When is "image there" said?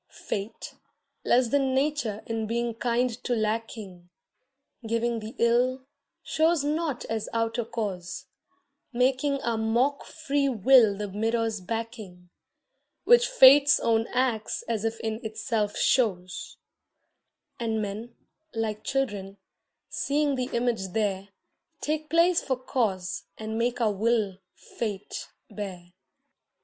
20.51-21.29